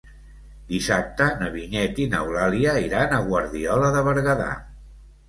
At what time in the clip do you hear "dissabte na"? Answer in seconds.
0.69-1.49